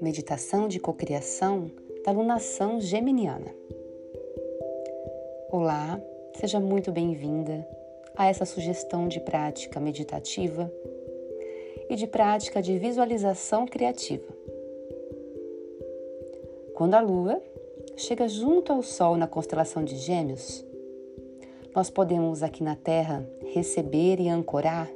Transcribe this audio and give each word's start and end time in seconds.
Meditação 0.00 0.68
de 0.68 0.78
cocriação 0.78 1.70
da 2.04 2.12
lunação 2.12 2.80
geminiana. 2.80 3.54
Olá, 5.50 6.00
seja 6.34 6.60
muito 6.60 6.92
bem-vinda 6.92 7.66
a 8.16 8.26
essa 8.26 8.44
sugestão 8.44 9.08
de 9.08 9.20
prática 9.20 9.80
meditativa 9.80 10.72
e 11.88 11.96
de 11.96 12.06
prática 12.06 12.60
de 12.60 12.78
visualização 12.78 13.66
criativa. 13.66 14.34
Quando 16.74 16.94
a 16.94 17.00
lua 17.00 17.40
chega 17.96 18.28
junto 18.28 18.72
ao 18.72 18.82
Sol 18.82 19.16
na 19.16 19.26
constelação 19.26 19.84
de 19.84 19.96
Gêmeos, 19.96 20.65
nós 21.76 21.90
podemos 21.90 22.42
aqui 22.42 22.62
na 22.62 22.74
Terra 22.74 23.28
receber 23.52 24.18
e 24.18 24.30
ancorar 24.30 24.90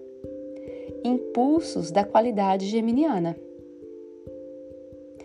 impulsos 1.04 1.91
da 1.91 2.04
qualidade 2.04 2.66
geminiana, 2.68 3.37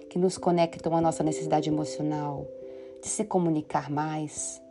que 0.09 0.19
nos 0.19 0.37
conectam 0.37 0.93
à 0.93 0.99
nossa 0.99 1.23
necessidade 1.23 1.69
emocional 1.69 2.45
de 3.01 3.07
se 3.07 3.23
comunicar 3.23 3.89
mais, 3.89 4.61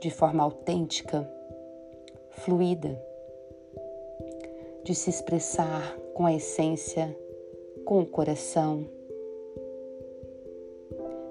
de 0.00 0.08
forma 0.08 0.40
autêntica, 0.40 1.28
fluida, 2.30 2.96
de 4.84 4.94
se 4.94 5.10
expressar 5.10 5.98
com 6.14 6.24
a 6.26 6.32
essência, 6.32 7.12
com 7.84 8.02
o 8.02 8.06
coração 8.06 8.86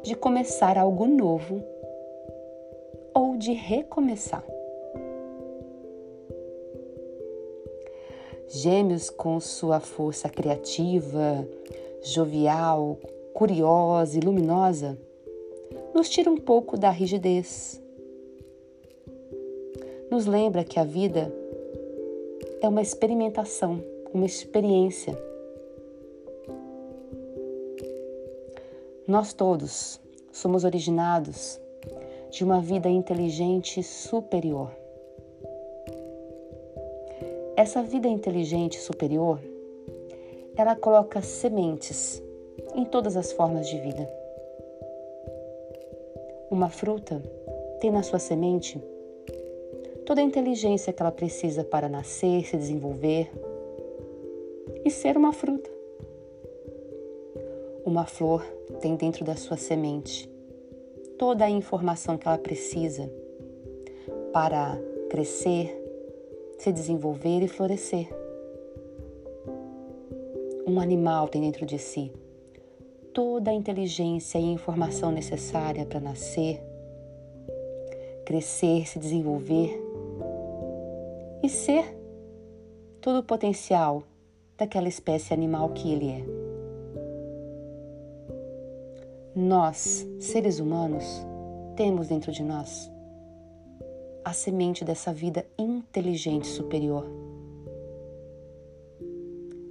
de 0.03 0.13
começar 0.13 0.77
algo 0.77 1.07
novo 1.07 1.63
ou 3.13 3.37
de 3.37 3.53
recomeçar. 3.53 4.56
Gêmeos, 8.49 9.09
com 9.09 9.39
sua 9.39 9.79
força 9.79 10.29
criativa, 10.29 11.47
jovial, 12.01 12.97
curiosa 13.33 14.17
e 14.17 14.21
luminosa, 14.21 14.97
nos 15.93 16.09
tira 16.09 16.29
um 16.29 16.37
pouco 16.37 16.77
da 16.77 16.89
rigidez. 16.89 17.81
Nos 20.09 20.25
lembra 20.25 20.63
que 20.63 20.79
a 20.79 20.83
vida 20.83 21.33
é 22.61 22.67
uma 22.67 22.81
experimentação, 22.81 23.83
uma 24.13 24.25
experiência 24.25 25.17
Nós 29.07 29.31
todos 29.31 30.01
somos 30.33 30.65
originados 30.65 31.57
de 32.29 32.43
uma 32.43 32.59
vida 32.59 32.89
inteligente 32.89 33.81
superior. 33.81 34.69
Essa 37.57 37.81
vida 37.81 38.07
inteligente 38.07 38.79
superior, 38.79 39.39
ela 40.55 40.75
coloca 40.75 41.23
sementes 41.23 42.21
em 42.75 42.85
todas 42.85 43.17
as 43.17 43.31
formas 43.31 43.67
de 43.67 43.79
vida. 43.79 44.07
Uma 46.51 46.69
fruta 46.69 47.19
tem 47.81 47.89
na 47.89 48.03
sua 48.03 48.19
semente 48.19 48.79
toda 50.05 50.21
a 50.21 50.23
inteligência 50.23 50.93
que 50.93 51.01
ela 51.01 51.11
precisa 51.11 51.63
para 51.63 51.89
nascer, 51.89 52.45
se 52.45 52.55
desenvolver 52.55 53.31
e 54.85 54.91
ser 54.91 55.17
uma 55.17 55.33
fruta. 55.33 55.71
Uma 57.83 58.05
flor 58.05 58.45
tem 58.81 58.95
dentro 58.95 59.25
da 59.25 59.35
sua 59.35 59.57
semente 59.57 60.29
toda 61.17 61.43
a 61.43 61.49
informação 61.49 62.19
que 62.19 62.27
ela 62.27 62.37
precisa 62.37 63.11
para 64.31 64.79
crescer, 65.09 65.86
se 66.57 66.71
desenvolver 66.71 67.41
e 67.43 67.47
florescer. 67.47 68.07
Um 70.65 70.79
animal 70.79 71.27
tem 71.27 71.41
dentro 71.41 71.65
de 71.65 71.79
si 71.79 72.11
toda 73.13 73.49
a 73.49 73.53
inteligência 73.53 74.37
e 74.37 74.43
informação 74.43 75.11
necessária 75.11 75.85
para 75.85 75.99
nascer, 75.99 76.61
crescer, 78.25 78.87
se 78.87 78.99
desenvolver 78.99 79.75
e 81.41 81.49
ser 81.49 81.97
todo 83.01 83.19
o 83.19 83.23
potencial 83.23 84.03
daquela 84.57 84.87
espécie 84.87 85.33
animal 85.33 85.69
que 85.69 85.91
ele 85.91 86.09
é. 86.09 86.23
Nós, 89.35 90.07
seres 90.19 90.59
humanos, 90.59 91.05
temos 91.75 92.07
dentro 92.07 92.31
de 92.31 92.43
nós 92.43 92.91
a 94.27 94.33
semente 94.33 94.83
dessa 94.83 95.13
vida 95.13 95.45
inteligente 95.57 96.47
superior. 96.47 97.07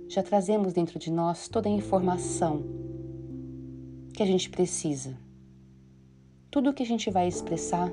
Já 0.09 0.22
trazemos 0.22 0.72
dentro 0.72 0.99
de 0.99 1.12
nós 1.12 1.47
toda 1.47 1.69
a 1.69 1.72
informação 1.72 2.65
que 4.15 4.22
a 4.22 4.27
gente 4.27 4.49
precisa. 4.49 5.15
Tudo 6.50 6.71
o 6.71 6.72
que 6.72 6.83
a 6.83 6.87
gente 6.87 7.11
vai 7.11 7.28
expressar 7.28 7.93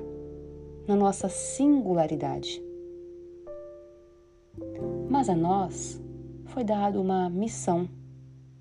na 0.88 0.96
nossa 0.96 1.28
singularidade. 1.28 2.62
Mas 5.10 5.28
a 5.28 5.34
nós 5.34 6.00
foi 6.46 6.64
dada 6.64 6.98
uma 6.98 7.28
missão 7.28 7.86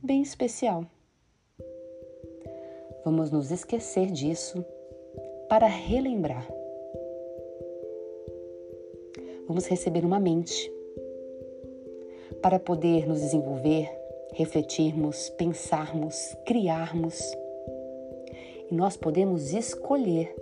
bem 0.02 0.22
especial. 0.22 0.86
Vamos 3.06 3.32
nos 3.32 3.50
esquecer 3.50 4.12
disso 4.12 4.62
para 5.48 5.68
relembrar. 5.68 6.63
Vamos 9.48 9.66
receber 9.68 10.06
uma 10.06 10.20
mente 10.20 10.72
para 12.42 12.60
poder 12.60 13.08
nos 13.08 13.20
desenvolver, 13.22 13.90
refletirmos, 14.34 15.30
pensarmos, 15.32 16.36
criarmos. 16.46 17.22
E 18.70 18.74
nós 18.74 18.98
podemos 18.98 19.54
escolher 19.54 20.34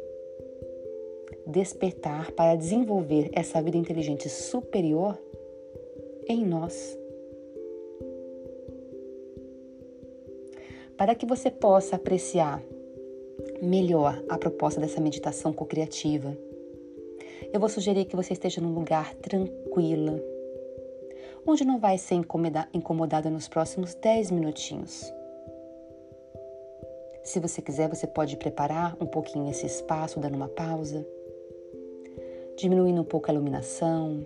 despertar 1.46 2.32
para 2.32 2.56
desenvolver 2.56 3.30
essa 3.34 3.62
vida 3.62 3.78
inteligente 3.78 4.30
superior 4.30 5.18
em 6.28 6.46
nós. 6.46 6.98
para 11.02 11.16
que 11.16 11.26
você 11.26 11.50
possa 11.50 11.96
apreciar 11.96 12.62
melhor 13.60 14.24
a 14.30 14.38
proposta 14.38 14.80
dessa 14.80 15.02
meditação 15.02 15.52
co-criativa. 15.52 16.38
Eu 17.54 17.60
vou 17.60 17.70
sugerir 17.70 18.06
que 18.06 18.16
você 18.16 18.34
esteja 18.34 18.62
num 18.62 18.74
lugar 18.74 19.14
tranquila, 19.16 20.22
onde 21.46 21.64
não 21.64 21.80
vai 21.80 21.98
ser 21.98 22.16
incomodada 22.74 23.30
nos 23.30 23.48
próximos 23.48 23.94
10 23.96 24.32
minutinhos. 24.32 25.14
Se 27.24 27.40
você 27.40 27.62
quiser, 27.62 27.88
você 27.90 28.08
pode 28.08 28.38
preparar 28.38 28.98
um 29.00 29.06
pouquinho 29.06 29.50
esse 29.50 29.66
espaço, 29.66 30.20
dando 30.20 30.36
uma 30.36 30.48
pausa, 30.48 31.06
diminuindo 32.58 33.02
um 33.02 33.06
pouco 33.06 33.30
a 33.30 33.34
iluminação, 33.34 34.26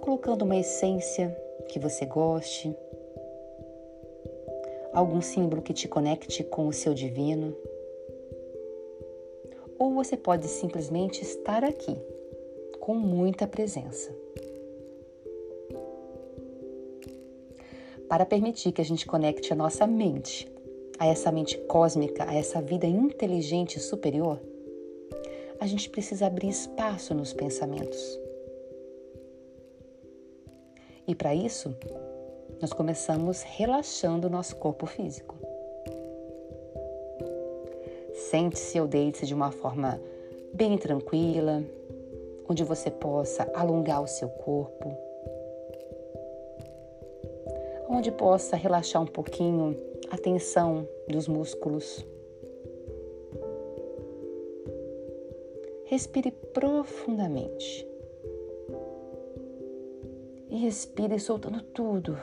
colocando 0.00 0.42
uma 0.42 0.56
essência 0.56 1.36
que 1.68 1.78
você 1.78 2.06
goste 2.06 2.74
algum 4.92 5.22
símbolo 5.22 5.62
que 5.62 5.72
te 5.72 5.88
conecte 5.88 6.44
com 6.44 6.68
o 6.68 6.72
seu 6.72 6.92
divino. 6.92 7.56
Ou 9.78 9.94
você 9.94 10.16
pode 10.16 10.46
simplesmente 10.46 11.22
estar 11.22 11.64
aqui, 11.64 11.96
com 12.82 12.96
muita 12.96 13.46
presença. 13.46 14.12
Para 18.08 18.26
permitir 18.26 18.72
que 18.72 18.80
a 18.80 18.84
gente 18.84 19.06
conecte 19.06 19.52
a 19.52 19.56
nossa 19.56 19.86
mente 19.86 20.50
a 20.98 21.06
essa 21.06 21.30
mente 21.30 21.56
cósmica, 21.58 22.28
a 22.28 22.34
essa 22.34 22.60
vida 22.60 22.86
inteligente 22.86 23.78
superior, 23.78 24.40
a 25.60 25.66
gente 25.66 25.88
precisa 25.88 26.26
abrir 26.26 26.48
espaço 26.48 27.14
nos 27.14 27.32
pensamentos. 27.32 28.20
E 31.06 31.14
para 31.14 31.34
isso, 31.34 31.74
nós 32.60 32.72
começamos 32.72 33.42
relaxando 33.42 34.26
o 34.26 34.30
nosso 34.30 34.56
corpo 34.56 34.86
físico. 34.86 35.36
Sente-se 38.30 38.80
ou 38.80 38.88
deite-se 38.88 39.26
de 39.26 39.34
uma 39.34 39.52
forma 39.52 40.00
bem 40.52 40.76
tranquila, 40.76 41.64
onde 42.48 42.64
você 42.64 42.90
possa 42.90 43.50
alongar 43.54 44.02
o 44.02 44.06
seu 44.06 44.28
corpo, 44.28 44.96
onde 47.88 48.10
possa 48.10 48.56
relaxar 48.56 49.02
um 49.02 49.06
pouquinho 49.06 49.76
a 50.10 50.18
tensão 50.18 50.86
dos 51.08 51.28
músculos. 51.28 52.04
Respire 55.84 56.30
profundamente. 56.30 57.86
E 60.48 60.56
respire 60.56 61.18
soltando 61.18 61.62
tudo. 61.62 62.16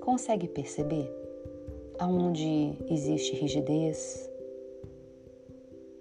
Consegue 0.00 0.48
perceber 0.48 1.08
aonde 1.98 2.76
existe 2.90 3.34
rigidez, 3.36 4.31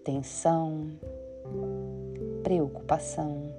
tensão, 0.03 0.91
preocupação. 2.43 3.53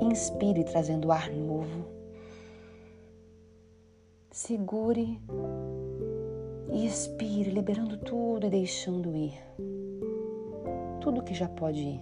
Inspire 0.00 0.64
trazendo 0.64 1.10
ar 1.10 1.30
novo. 1.30 1.86
Segure 4.30 5.18
e 6.72 6.86
expire, 6.86 7.50
liberando 7.50 7.96
tudo 7.96 8.46
e 8.46 8.50
deixando 8.50 9.16
ir. 9.16 9.34
Tudo 11.00 11.22
que 11.22 11.32
já 11.32 11.48
pode 11.48 11.80
ir. 11.80 12.00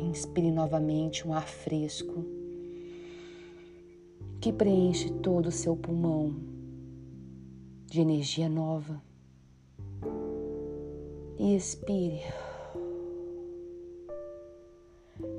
Inspire 0.00 0.50
novamente 0.50 1.26
um 1.26 1.32
ar 1.32 1.46
fresco 1.46 2.41
que 4.42 4.52
preenche 4.52 5.08
todo 5.08 5.46
o 5.46 5.52
seu 5.52 5.76
pulmão 5.76 6.34
de 7.86 8.00
energia 8.00 8.48
nova. 8.48 9.00
E 11.38 11.54
expire, 11.54 12.22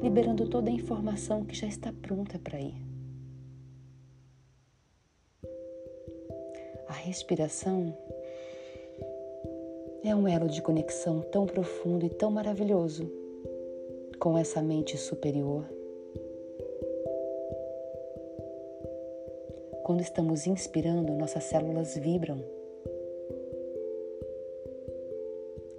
liberando 0.02 0.48
toda 0.48 0.70
a 0.70 0.74
informação 0.74 1.44
que 1.44 1.54
já 1.54 1.68
está 1.68 1.92
pronta 1.92 2.40
para 2.40 2.62
ir. 2.62 2.76
A 6.88 6.94
respiração 6.94 7.94
é 10.02 10.16
um 10.16 10.26
elo 10.30 10.48
de 10.48 10.62
conexão 10.62 11.20
tão 11.20 11.46
profundo 11.46 12.06
e 12.06 12.10
tão 12.10 12.32
maravilhoso 12.32 13.12
com 14.18 14.38
essa 14.38 14.62
mente 14.62 14.98
superior 14.98 15.83
Quando 19.84 20.00
estamos 20.00 20.48
inspirando, 20.48 21.12
nossas 21.14 21.44
células 21.44 21.98
vibram. 21.98 22.42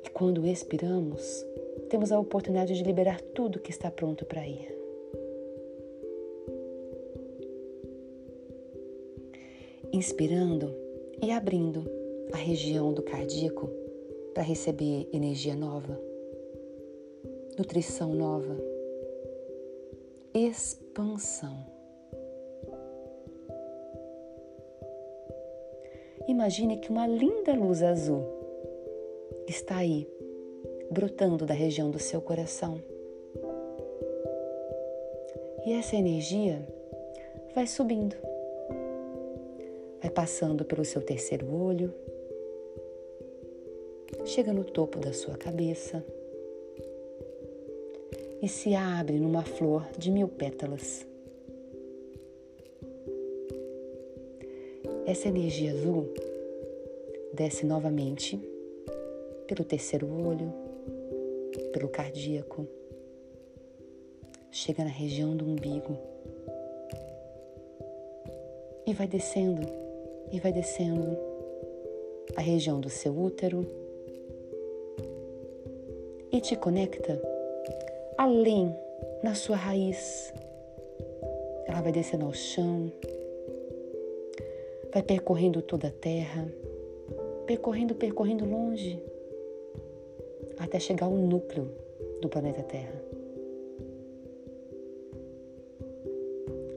E 0.05 0.11
quando 0.11 0.47
expiramos, 0.47 1.43
temos 1.89 2.12
a 2.12 2.21
oportunidade 2.21 2.75
de 2.75 2.85
liberar 2.85 3.19
tudo 3.21 3.59
que 3.59 3.71
está 3.71 3.91
pronto 3.91 4.27
para 4.27 4.47
ir. 4.47 4.77
Inspirando 9.91 10.75
e 11.23 11.31
abrindo 11.31 11.91
a 12.31 12.37
região 12.37 12.93
do 12.93 13.03
cardíaco 13.03 13.71
para 14.35 14.43
receber 14.43 15.09
energia 15.15 15.57
nova, 15.57 15.99
nutrição 17.57 18.15
nova, 18.15 18.55
expansão. 20.35 21.74
Imagine 26.35 26.79
que 26.79 26.91
uma 26.91 27.07
linda 27.07 27.55
luz 27.55 27.81
azul 27.81 28.25
está 29.47 29.77
aí, 29.77 30.05
brotando 30.91 31.47
da 31.47 31.55
região 31.55 31.93
do 31.93 32.01
seu 32.01 32.21
coração. 32.21 32.83
E 35.65 35.73
essa 35.75 35.95
energia 35.95 36.61
vai 37.55 37.69
subindo, 37.69 38.17
vai 40.03 40.11
passando 40.11 40.65
pelo 40.65 40.85
seu 40.85 41.01
terceiro 41.01 41.47
olho, 41.55 41.95
chega 44.25 44.53
no 44.53 44.65
topo 44.65 44.99
da 44.99 45.13
sua 45.13 45.37
cabeça 45.37 46.05
e 48.43 48.49
se 48.49 48.75
abre 48.75 49.21
numa 49.21 49.45
flor 49.45 49.87
de 49.97 50.11
mil 50.11 50.27
pétalas. 50.27 51.07
Essa 55.06 55.29
energia 55.29 55.73
azul 55.73 56.09
desce 57.35 57.67
novamente 57.67 58.41
pelo 59.47 59.62
terceiro 59.62 60.06
olho, 60.06 60.51
pelo 61.75 61.89
cardíaco, 61.89 62.67
chega 64.51 64.83
na 64.83 64.91
região 64.91 65.37
do 65.37 65.45
umbigo 65.45 65.99
e 68.87 68.95
vai 68.95 69.06
descendo 69.06 69.69
e 70.33 70.41
vai 70.41 70.53
descendo 70.53 71.19
a 72.35 72.41
região 72.41 72.81
do 72.81 72.89
seu 72.89 73.15
útero 73.15 73.67
e 76.33 76.41
te 76.41 76.57
conecta 76.57 77.21
além 78.17 78.75
na 79.23 79.35
sua 79.35 79.57
raiz. 79.57 80.33
Ela 81.67 81.83
vai 81.83 81.93
descendo 81.93 82.25
ao 82.25 82.33
chão, 82.33 82.91
vai 84.94 85.02
percorrendo 85.02 85.61
toda 85.61 85.88
a 85.88 85.91
terra, 85.91 86.46
percorrendo, 87.46 87.96
percorrendo 87.96 88.44
longe, 88.44 89.02
até 90.56 90.79
chegar 90.79 91.06
ao 91.06 91.12
núcleo 91.12 91.69
do 92.23 92.29
planeta 92.29 92.62
Terra. 92.62 93.02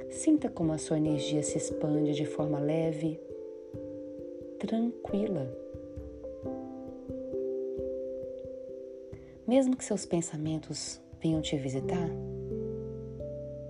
Sinta 0.09 0.49
como 0.49 0.73
a 0.73 0.79
sua 0.79 0.97
energia 0.97 1.43
se 1.43 1.59
expande 1.59 2.13
de 2.13 2.25
forma 2.25 2.59
leve, 2.59 3.19
tranquila. 4.57 5.47
Mesmo 9.45 9.77
que 9.77 9.85
seus 9.85 10.07
pensamentos 10.07 10.99
venham 11.21 11.39
te 11.39 11.55
visitar, 11.55 12.09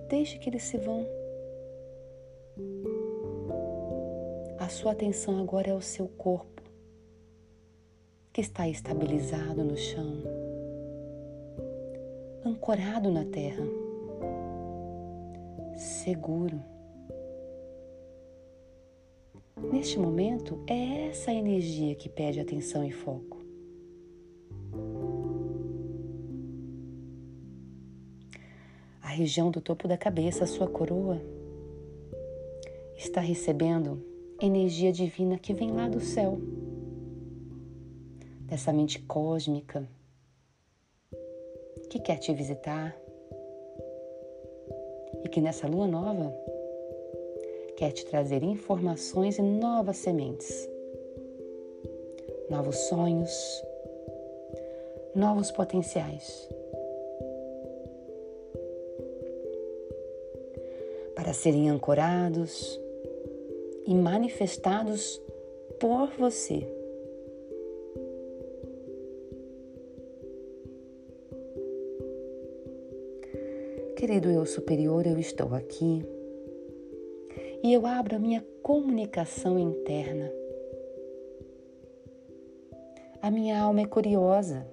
deixe 0.08 0.38
que 0.38 0.48
eles 0.48 0.62
se 0.62 0.78
vão. 0.78 1.17
A 4.68 4.70
sua 4.70 4.92
atenção 4.92 5.40
agora 5.40 5.70
é 5.70 5.72
o 5.72 5.80
seu 5.80 6.06
corpo, 6.06 6.60
que 8.30 8.42
está 8.42 8.68
estabilizado 8.68 9.64
no 9.64 9.74
chão, 9.74 10.22
ancorado 12.44 13.10
na 13.10 13.24
terra, 13.24 13.64
seguro. 15.74 16.62
Neste 19.72 19.98
momento, 19.98 20.62
é 20.66 21.06
essa 21.08 21.32
energia 21.32 21.94
que 21.94 22.10
pede 22.10 22.38
atenção 22.38 22.84
e 22.84 22.92
foco. 22.92 23.38
A 29.00 29.08
região 29.08 29.50
do 29.50 29.62
topo 29.62 29.88
da 29.88 29.96
cabeça, 29.96 30.44
a 30.44 30.46
sua 30.46 30.68
coroa, 30.68 31.22
está 32.98 33.22
recebendo 33.22 34.17
energia 34.40 34.92
divina 34.92 35.38
que 35.38 35.52
vem 35.52 35.72
lá 35.72 35.88
do 35.88 36.00
céu, 36.00 36.38
dessa 38.42 38.72
mente 38.72 39.00
cósmica 39.00 39.88
que 41.90 41.98
quer 41.98 42.18
te 42.18 42.32
visitar. 42.32 42.96
E 45.24 45.28
que 45.28 45.40
nessa 45.40 45.66
lua 45.66 45.86
nova 45.86 46.32
quer 47.76 47.90
te 47.90 48.04
trazer 48.06 48.42
informações 48.42 49.38
e 49.38 49.42
novas 49.42 49.96
sementes, 49.96 50.68
novos 52.48 52.76
sonhos, 52.88 53.62
novos 55.14 55.50
potenciais. 55.50 56.48
Para 61.16 61.32
serem 61.32 61.68
ancorados 61.68 62.80
e 63.88 63.94
manifestados 63.94 65.18
por 65.80 66.10
você. 66.18 66.68
Querido 73.96 74.30
eu 74.30 74.44
superior, 74.44 75.06
eu 75.06 75.18
estou 75.18 75.54
aqui 75.54 76.04
e 77.64 77.72
eu 77.72 77.86
abro 77.86 78.16
a 78.16 78.18
minha 78.18 78.44
comunicação 78.62 79.58
interna. 79.58 80.30
A 83.22 83.30
minha 83.30 83.58
alma 83.58 83.80
é 83.80 83.86
curiosa 83.86 84.66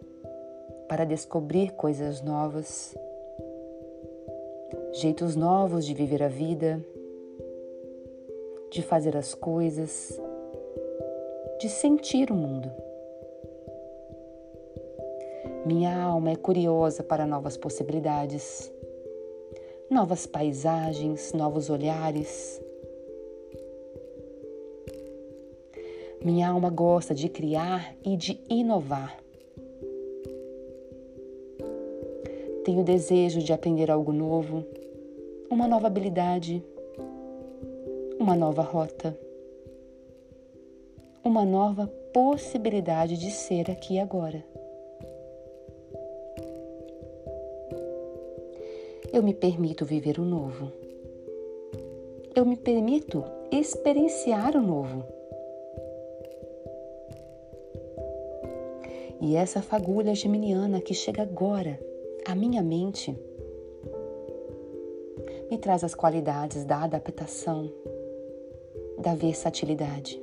para 0.90 1.06
descobrir 1.06 1.72
coisas 1.72 2.22
novas, 2.22 2.94
jeitos 4.92 5.38
novos 5.38 5.86
de 5.86 5.94
viver 5.94 6.22
a 6.22 6.28
vida 6.28 6.86
de 8.76 8.82
fazer 8.82 9.16
as 9.16 9.34
coisas, 9.34 10.20
de 11.62 11.70
sentir 11.70 12.30
o 12.30 12.36
mundo. 12.36 12.70
Minha 15.66 15.98
alma 15.98 16.32
é 16.32 16.36
curiosa 16.36 17.02
para 17.02 17.26
novas 17.26 17.56
possibilidades, 17.56 18.70
novas 19.90 20.28
paisagens, 20.28 21.32
novos 21.32 21.70
olhares. 21.70 22.62
Minha 26.22 26.50
alma 26.50 26.70
gosta 26.70 27.16
de 27.16 27.30
criar 27.30 27.96
e 28.04 28.18
de 28.18 28.38
inovar. 28.50 29.18
Tenho 32.66 32.84
desejo 32.84 33.40
de 33.40 33.54
aprender 33.54 33.90
algo 33.90 34.12
novo, 34.12 34.66
uma 35.50 35.66
nova 35.66 35.88
habilidade 35.88 36.62
uma 38.26 38.36
nova 38.36 38.64
rota, 38.64 39.16
uma 41.24 41.46
nova 41.46 41.86
possibilidade 42.12 43.18
de 43.18 43.30
ser 43.30 43.70
aqui 43.70 44.00
agora. 44.00 44.44
Eu 49.14 49.22
me 49.22 49.32
permito 49.32 49.86
viver 49.86 50.20
o 50.20 50.26
novo. 50.26 50.72
Eu 52.36 52.48
me 52.48 52.58
permito 52.58 53.24
experienciar 53.52 54.58
o 54.58 54.62
novo. 54.62 55.06
E 59.22 59.36
essa 59.36 59.62
fagulha 59.62 60.16
geminiana 60.16 60.82
que 60.82 60.96
chega 60.96 61.22
agora 61.22 61.80
à 62.28 62.34
minha 62.34 62.64
mente 62.64 63.16
me 65.52 65.60
traz 65.60 65.84
as 65.84 65.94
qualidades 65.94 66.66
da 66.66 66.84
adaptação, 66.84 67.72
da 68.98 69.14
versatilidade, 69.14 70.22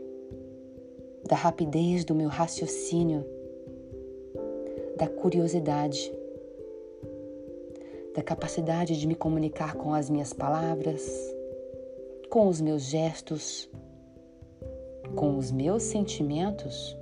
da 1.29 1.37
rapidez 1.37 2.05
do 2.05 2.15
meu 2.15 2.29
raciocínio, 2.29 3.25
da 4.97 5.09
curiosidade 5.09 6.13
da 8.15 8.23
capacidade 8.23 8.99
de 8.99 9.07
me 9.07 9.15
comunicar 9.15 9.75
com 9.75 9.95
as 9.95 10.11
minhas 10.11 10.33
palavras, 10.33 11.11
com 12.29 12.47
os 12.47 12.61
meus 12.61 12.83
gestos, 12.83 13.71
com 15.17 15.37
os 15.37 15.51
meus 15.51 15.83
sentimentos 15.83 16.97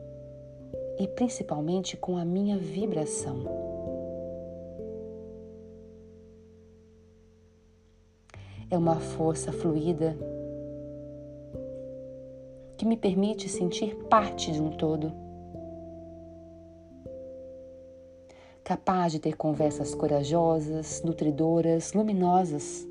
e 0.98 1.08
principalmente 1.08 1.96
com 1.96 2.16
a 2.16 2.24
minha 2.24 2.56
vibração. 2.56 3.44
É 8.70 8.78
uma 8.78 9.00
força 9.00 9.50
fluida 9.50 10.16
que 12.80 12.87
me 12.87 12.96
permite 12.96 13.46
sentir 13.46 13.94
parte 14.08 14.50
de 14.50 14.58
um 14.58 14.70
todo 14.70 15.12
capaz 18.64 19.12
de 19.12 19.18
ter 19.18 19.37
conversas 19.37 19.94
corajosas, 19.94 21.02
nutridoras, 21.02 21.92
luminosas, 21.92 22.88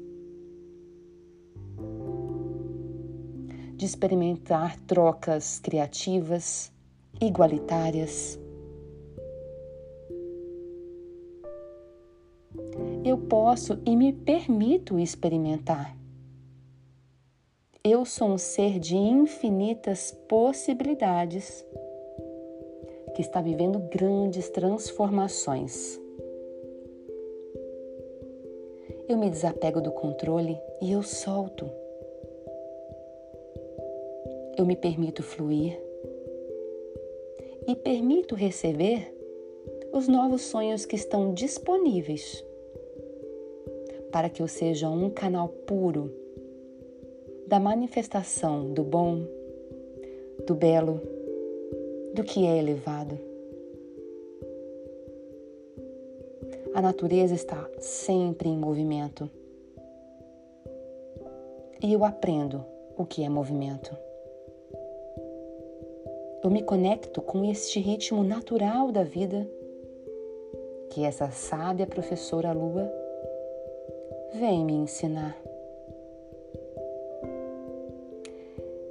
de 3.75 3.83
experimentar 3.83 4.77
trocas 4.81 5.59
criativas, 5.59 6.71
igualitárias. 7.19 8.39
Eu 13.03 13.17
posso 13.17 13.79
e 13.87 13.95
me 13.95 14.13
permito 14.13 14.99
experimentar. 14.99 15.98
Eu 17.81 18.03
sou 18.03 18.27
um 18.27 18.37
ser 18.37 18.77
de 18.77 18.97
infinitas 18.97 20.11
possibilidades 20.27 21.65
que 23.15 23.21
está 23.21 23.41
vivendo 23.41 23.79
grandes 23.79 24.49
transformações. 24.49 25.97
Eu 29.07 29.17
me 29.17 29.29
desapego 29.29 29.79
do 29.79 29.93
controle 29.93 30.59
e 30.81 30.91
eu 30.91 31.01
solto. 31.01 31.71
Eu 34.57 34.65
me 34.65 34.75
permito 34.75 35.23
fluir 35.23 35.79
e 37.65 37.75
permito 37.77 38.35
receber 38.35 39.15
os 39.93 40.05
novos 40.09 40.41
sonhos 40.41 40.85
que 40.85 40.97
estão 40.97 41.33
disponíveis 41.33 42.43
para 44.11 44.29
que 44.29 44.41
eu 44.41 44.49
seja 44.49 44.89
um 44.89 45.09
canal 45.09 45.47
puro 45.47 46.18
da 47.49 47.59
manifestação 47.59 48.71
do 48.71 48.83
bom, 48.83 49.25
do 50.45 50.53
belo 50.53 51.01
do 52.13 52.23
que 52.23 52.45
é 52.45 52.59
elevado. 52.59 53.17
A 56.75 56.81
natureza 56.81 57.33
está 57.33 57.67
sempre 57.79 58.49
em 58.49 58.55
movimento. 58.55 59.27
E 61.81 61.91
eu 61.91 62.05
aprendo 62.05 62.63
o 62.95 63.03
que 63.03 63.23
é 63.23 63.29
movimento. 63.29 63.97
Eu 66.43 66.51
me 66.51 66.61
conecto 66.61 67.19
com 67.19 67.43
este 67.43 67.79
ritmo 67.79 68.23
natural 68.23 68.91
da 68.91 69.03
vida 69.03 69.49
que 70.91 71.03
essa 71.03 71.31
sábia 71.31 71.87
professora 71.87 72.51
Lua 72.51 72.87
vem 74.35 74.63
me 74.63 74.73
ensinar. 74.73 75.48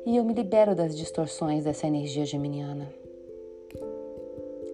E 0.09 0.17
eu 0.17 0.25
me 0.25 0.33
libero 0.33 0.75
das 0.75 0.97
distorções 0.97 1.65
dessa 1.65 1.87
energia 1.87 2.25
geminiana 2.25 2.91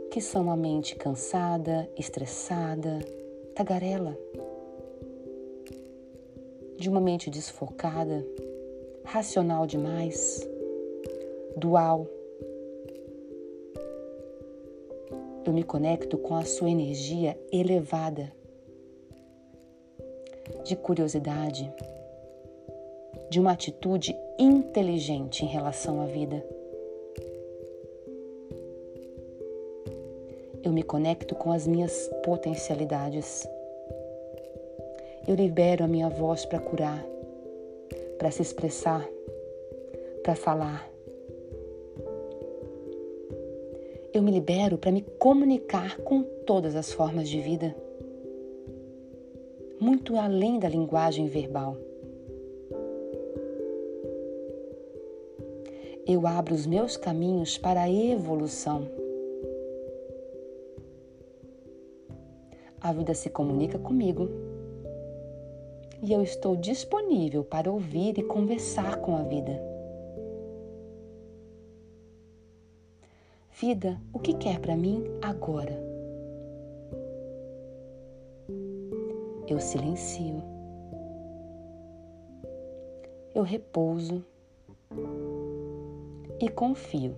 que 0.08 0.20
são 0.20 0.48
a 0.48 0.56
mente 0.56 0.94
cansada, 0.94 1.90
estressada, 1.98 3.00
tagarela, 3.52 4.16
de 6.78 6.88
uma 6.88 7.00
mente 7.00 7.28
desfocada, 7.30 8.24
racional 9.02 9.66
demais, 9.66 10.48
dual. 11.56 12.06
Eu 15.44 15.52
me 15.52 15.64
conecto 15.64 16.16
com 16.16 16.36
a 16.36 16.44
sua 16.44 16.70
energia 16.70 17.36
elevada, 17.50 18.32
de 20.62 20.76
curiosidade, 20.76 21.68
de 23.28 23.40
uma 23.40 23.50
atitude 23.50 24.16
inteligente 24.38 25.44
em 25.44 25.48
relação 25.48 26.00
à 26.00 26.06
vida. 26.06 26.44
eu 30.64 30.72
me 30.72 30.82
conecto 30.82 31.34
com 31.34 31.52
as 31.52 31.66
minhas 31.66 32.10
potencialidades. 32.24 33.46
Eu 35.28 35.34
libero 35.34 35.84
a 35.84 35.88
minha 35.88 36.08
voz 36.08 36.46
para 36.46 36.58
curar, 36.58 37.04
para 38.18 38.30
se 38.30 38.40
expressar, 38.40 39.06
para 40.22 40.34
falar. 40.34 40.90
Eu 44.12 44.22
me 44.22 44.30
libero 44.30 44.78
para 44.78 44.90
me 44.90 45.02
comunicar 45.02 45.98
com 45.98 46.22
todas 46.22 46.74
as 46.74 46.90
formas 46.90 47.28
de 47.28 47.40
vida, 47.40 47.76
muito 49.78 50.16
além 50.16 50.58
da 50.58 50.68
linguagem 50.68 51.26
verbal. 51.26 51.76
Eu 56.06 56.26
abro 56.26 56.54
os 56.54 56.66
meus 56.66 56.96
caminhos 56.96 57.56
para 57.56 57.82
a 57.82 57.90
evolução 57.90 58.88
A 62.84 62.92
vida 62.92 63.14
se 63.14 63.30
comunica 63.30 63.78
comigo 63.78 64.28
e 66.02 66.12
eu 66.12 66.22
estou 66.22 66.54
disponível 66.54 67.42
para 67.42 67.72
ouvir 67.72 68.18
e 68.18 68.22
conversar 68.22 69.00
com 69.00 69.16
a 69.16 69.22
vida. 69.22 69.58
Vida, 73.58 73.98
o 74.12 74.18
que 74.18 74.34
quer 74.34 74.60
para 74.60 74.76
mim 74.76 75.02
agora? 75.22 75.72
Eu 79.48 79.58
silencio. 79.58 80.42
Eu 83.34 83.44
repouso 83.44 84.22
e 86.40 86.48
confio 86.48 87.16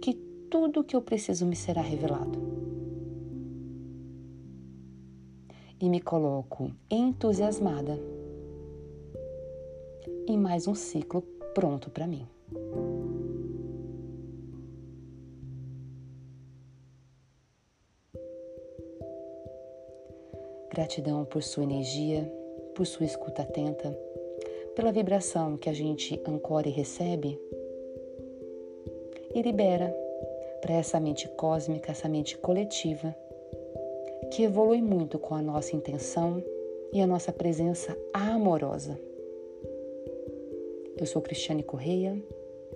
que 0.00 0.14
tudo 0.50 0.80
o 0.80 0.84
que 0.84 0.96
eu 0.96 1.02
preciso 1.02 1.46
me 1.46 1.56
será 1.56 1.80
revelado. 1.80 2.52
e 5.82 5.90
me 5.90 6.00
coloco 6.00 6.70
entusiasmada 6.88 7.98
em 10.28 10.38
mais 10.38 10.68
um 10.68 10.76
ciclo 10.76 11.22
pronto 11.52 11.90
para 11.90 12.06
mim. 12.06 12.24
Gratidão 20.70 21.24
por 21.24 21.42
sua 21.42 21.64
energia, 21.64 22.32
por 22.76 22.86
sua 22.86 23.04
escuta 23.04 23.42
atenta, 23.42 23.90
pela 24.76 24.92
vibração 24.92 25.56
que 25.56 25.68
a 25.68 25.72
gente 25.72 26.18
ancora 26.24 26.68
e 26.68 26.70
recebe 26.70 27.36
e 29.34 29.42
libera 29.42 29.94
para 30.60 30.74
essa 30.74 31.00
mente 31.00 31.28
cósmica, 31.28 31.90
essa 31.90 32.08
mente 32.08 32.36
coletiva 32.38 33.14
que 34.30 34.44
evolui 34.44 34.80
muito 34.80 35.18
com 35.18 35.34
a 35.34 35.42
nossa 35.42 35.76
intenção 35.76 36.42
e 36.92 37.00
a 37.00 37.06
nossa 37.06 37.32
presença 37.32 37.96
amorosa. 38.12 38.98
Eu 40.96 41.06
sou 41.06 41.20
Cristiane 41.20 41.62
Correia, 41.62 42.16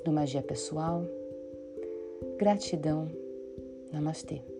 do 0.05 0.13
Magia 0.13 0.43
Pessoal. 0.43 1.05
Gratidão. 2.39 3.09
Namastê. 3.93 4.56